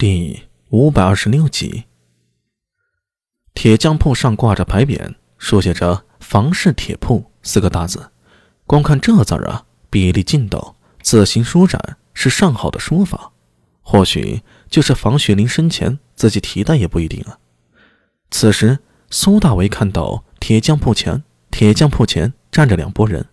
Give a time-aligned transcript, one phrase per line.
[0.00, 1.84] 第五百二十六集，
[3.52, 8.10] 铁匠铺上挂着牌匾，书写着“房氏铁铺”四个大字。
[8.64, 13.32] 光看这字儿啊，笔力劲道，字形舒展，是上好的书法。
[13.82, 14.40] 或许
[14.70, 17.38] 就是房雪林生前自己提的，也不一定啊。
[18.30, 18.78] 此时，
[19.10, 23.26] 苏大为看到铁匠铺前，铁匠铺前站着两拨人，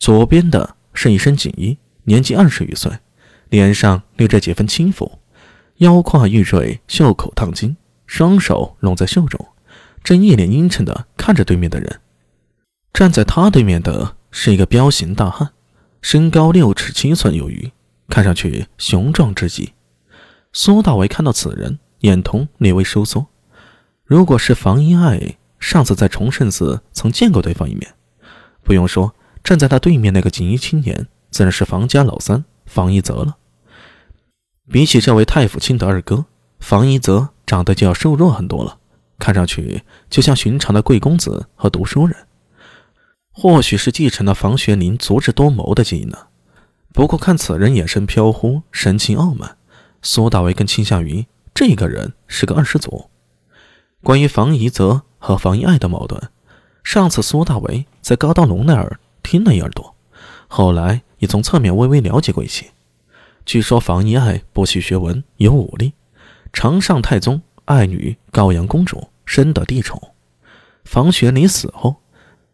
[0.00, 2.90] 左边的是一身锦衣，年纪二十余岁，
[3.48, 5.19] 脸上略着几分轻浮。
[5.80, 7.74] 腰胯玉坠，袖口烫金，
[8.06, 9.48] 双手拢在袖中，
[10.04, 12.00] 正一脸阴沉地看着对面的人。
[12.92, 15.52] 站在他对面的是一个彪形大汉，
[16.02, 17.72] 身高六尺七寸有余，
[18.10, 19.72] 看上去雄壮之极。
[20.52, 23.28] 苏大为看到此人，眼瞳略微收缩。
[24.04, 27.94] 如果是房一爱，上次在崇圣寺曾见过对方一面。
[28.62, 33.38] 不用说，站在他对面那个锦衣青年，自然是房家老三房一泽了。
[34.72, 36.26] 比起这位太府卿的二哥
[36.60, 38.78] 房一泽，长得就要瘦弱很多了，
[39.18, 42.16] 看上去就像寻常的贵公子和读书人。
[43.32, 46.28] 或许是继承了房玄龄足智多谋的基因呢。
[46.92, 49.56] 不过看此人眼神飘忽，神情傲慢，
[50.02, 53.10] 苏大为更倾向于这个人是个二世祖。
[54.04, 56.30] 关于房一泽和房一爱的矛盾，
[56.84, 59.96] 上次苏大为在高道龙那儿听了一耳朵，
[60.46, 62.70] 后来也从侧面微微了解过一些。
[63.50, 65.92] 据说房遗爱不喜学文，有武力，
[66.52, 70.00] 常上太宗爱女高阳公主，深得帝宠。
[70.84, 71.96] 房玄龄死后，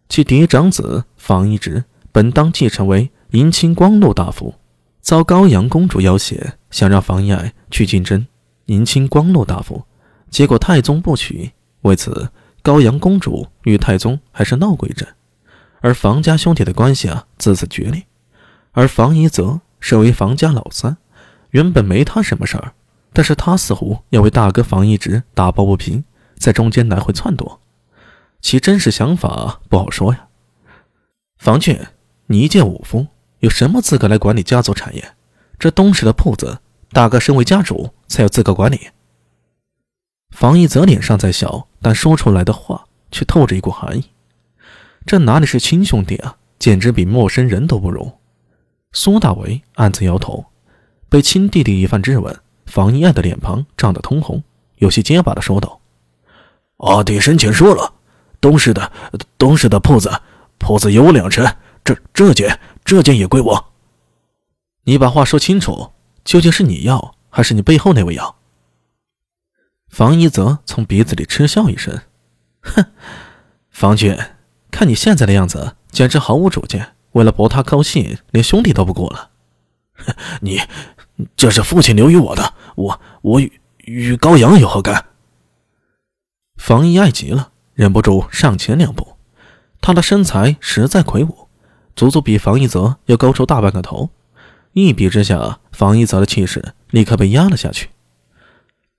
[0.08, 4.54] 其嫡长子房一直本当继承为迎亲光禄大夫，
[5.02, 8.26] 遭高阳公主要挟，想让房遗爱去竞争
[8.64, 9.84] 迎亲光禄大夫，
[10.30, 11.52] 结果太宗不娶。
[11.82, 12.30] 为此，
[12.62, 15.06] 高阳公主与太宗还是闹过一阵，
[15.82, 18.02] 而房家兄弟的关系啊，自此决裂。
[18.72, 19.60] 而房遗则。
[19.80, 20.96] 身为房家老三，
[21.50, 22.72] 原本没他什么事儿，
[23.12, 26.04] 但是他似乎要为大哥房一直打抱不平，
[26.36, 27.58] 在中间来回撺掇。
[28.40, 30.28] 其真实想法不好说呀。
[31.38, 31.78] 房俊，
[32.26, 33.06] 你一介武夫，
[33.40, 35.14] 有什么资格来管理家族产业？
[35.58, 36.60] 这东市的铺子，
[36.90, 38.88] 大哥身为家主才有资格管理。
[40.34, 44.04] 房一泽脸上在笑，但说出来的话却透着一股寒意。
[45.06, 48.12] 这哪里是亲兄弟啊，简直比陌生人都不如。
[48.96, 50.46] 苏大为暗自摇头，
[51.10, 52.34] 被亲弟弟一番质问，
[52.64, 54.42] 房一爱的脸庞涨得通红，
[54.76, 55.82] 有些结巴的说道
[56.80, 57.92] ：“阿弟生前说了，
[58.40, 58.90] 东市的
[59.36, 60.10] 东市的铺子，
[60.56, 61.46] 铺子有我两成，
[61.84, 63.72] 这这件这件也归我。
[64.84, 65.90] 你把话说清楚，
[66.24, 68.36] 究竟是你要，还是你背后那位要？”
[69.92, 72.00] 房一泽从鼻子里嗤笑一声
[72.64, 72.86] ：“哼，
[73.68, 74.16] 房君，
[74.70, 79.30] 看你现在的样子，简直毫无主见。”为了博他高兴，连兄弟都不顾了。
[80.42, 80.60] 你，
[81.34, 85.06] 这是父亲留予我的，我我与与高阳有何干？
[86.58, 89.16] 房一爱急了，忍不住上前两步。
[89.80, 91.48] 他的身材实在魁梧，
[91.94, 94.10] 足足比房一泽要高出大半个头。
[94.72, 97.88] 一比之下，房一泽的气势立刻被压了下去。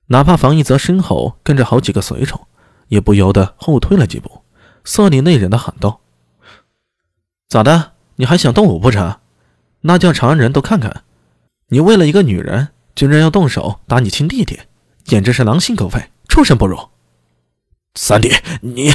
[0.07, 2.47] 哪怕房一泽身后跟着好几个随从，
[2.87, 4.41] 也不由得后退了几步，
[4.83, 5.99] 色厉内荏的喊道
[7.47, 9.17] ：“咋的？”你还想动武不成？
[9.81, 11.03] 那叫长安人都看看，
[11.69, 14.59] 你为了一个女人，居然要动手打你亲弟弟，
[15.03, 16.89] 简直是狼心狗肺，畜生不如！
[17.95, 18.93] 三弟，你……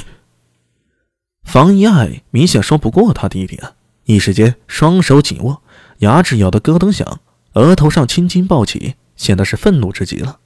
[1.45, 3.75] 房一爱明显说不过他弟弟啊，
[4.05, 5.63] 一时间双手紧握，
[5.99, 7.21] 牙齿咬得咯噔响，
[7.55, 10.41] 额头上青筋暴起，显得是愤怒之极了。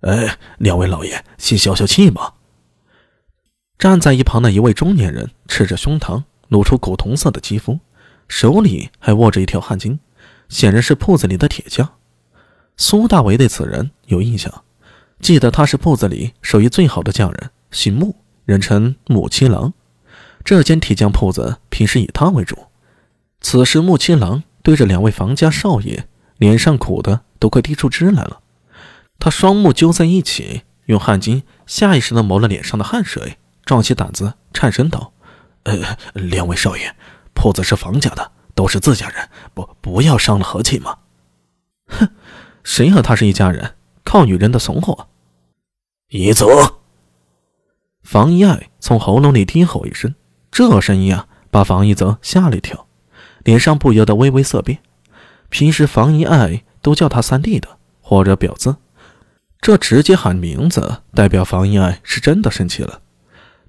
[0.00, 2.32] 哎，两位老爷，先消消气嘛。
[3.78, 7.78] 站在一旁的一位中年人赤着胸膛，露出古铜色的肌肤。
[8.28, 9.98] 手里还握着一条汗巾，
[10.48, 11.94] 显然是铺子里的铁匠。
[12.76, 14.62] 苏大为对此人有印象，
[15.20, 19.72] 记得他是铺子里手艺最好的匠人，姓穆，人称穆七郎。
[20.44, 22.66] 这间铁匠铺子平时以他为主。
[23.40, 26.06] 此时穆七郎对着两位房家少爷，
[26.36, 28.40] 脸上苦的都快滴出汁来了。
[29.18, 35.12] 他双目揪在一起，用汗巾下意识地抹了脸上的汗水，壮起胆子颤声道
[35.64, 36.94] ：“呃，两位少爷。”
[37.38, 40.98] 铺子是房家的，都是自家人，不不要伤了和气嘛！
[41.86, 42.08] 哼，
[42.64, 43.76] 谁和他是一家人？
[44.02, 45.06] 靠女人的怂货！
[46.08, 46.46] 一泽，
[48.02, 50.16] 房一爱从喉咙里低吼一声，
[50.50, 52.88] 这声音啊，把房一泽吓了一跳，
[53.44, 54.80] 脸上不由得微微色变。
[55.48, 58.74] 平时房一爱都叫他三弟的，或者表子，
[59.60, 63.00] 这直接喊名字，代表房一爱是真的生气了。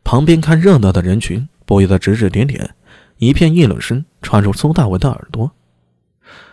[0.03, 2.73] 旁边看热闹的人群不由得指指点点。
[3.19, 5.51] 一片议论声传入苏大伟的耳朵。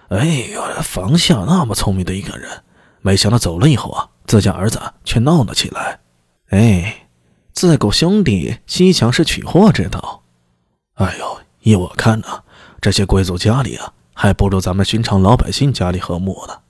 [0.09, 2.63] 哎呦，房下那么聪明的一个人，
[3.01, 6.01] 没想到走了以后啊，自家儿子却闹了起来。
[6.49, 7.09] 哎，
[7.53, 10.23] 自古兄弟西墙是取货之道。
[10.95, 12.43] 哎呦，依我看呢，
[12.81, 16.61] 这些贵族家里啊，还不如咱们寻常老百姓家里和睦呢。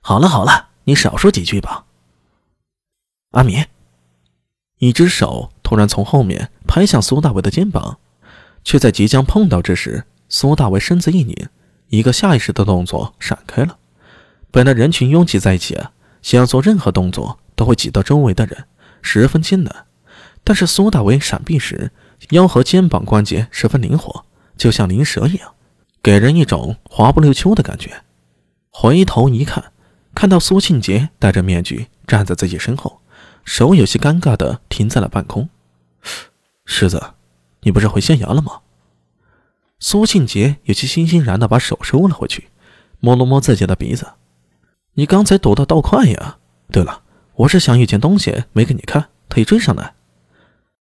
[0.00, 1.84] 好了好了，你少说几句吧。
[3.32, 3.64] 阿米，
[4.78, 7.98] 一只手突然从后面拍向苏大伟的肩膀，
[8.66, 11.48] 却在即将碰到之时，苏大为身子一拧，
[11.86, 13.78] 一个下意识的动作闪开了。
[14.50, 18.64] 本来人群拥挤在一起啊，想做任何动作都会挤到周围的人，
[19.02, 19.86] 十分艰难。
[20.42, 21.92] 但是苏大为闪避时，
[22.30, 24.24] 腰和肩膀关节十分灵活，
[24.56, 25.54] 就像灵蛇一样，
[26.02, 28.02] 给人一种滑不溜秋的感觉。
[28.70, 29.72] 回头一看，
[30.12, 33.00] 看到苏庆杰戴着面具站在自己身后，
[33.44, 35.48] 手有些尴尬的停在了半空。
[36.66, 37.00] 世子，
[37.66, 38.60] 你不是回县衙了吗？
[39.80, 42.48] 苏庆杰有些欣欣然的把手收了回去，
[43.00, 44.06] 摸了摸自己的鼻子。
[44.94, 46.38] 你刚才躲得倒快呀！
[46.70, 47.02] 对了，
[47.34, 49.95] 我是想有件东西没给你看，特意追上来。